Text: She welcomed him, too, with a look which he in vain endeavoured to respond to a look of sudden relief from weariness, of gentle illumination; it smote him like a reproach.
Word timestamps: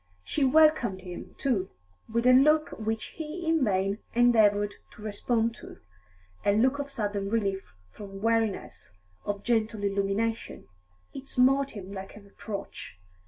She 0.23 0.43
welcomed 0.43 1.01
him, 1.01 1.35
too, 1.37 1.69
with 2.11 2.25
a 2.25 2.33
look 2.33 2.69
which 2.71 3.05
he 3.17 3.45
in 3.47 3.63
vain 3.63 3.99
endeavoured 4.15 4.73
to 4.95 5.03
respond 5.03 5.53
to 5.57 5.77
a 6.43 6.55
look 6.55 6.79
of 6.79 6.89
sudden 6.89 7.29
relief 7.29 7.75
from 7.91 8.19
weariness, 8.19 8.93
of 9.25 9.43
gentle 9.43 9.83
illumination; 9.83 10.65
it 11.13 11.27
smote 11.27 11.75
him 11.77 11.91
like 11.93 12.17
a 12.17 12.21
reproach. 12.21 12.97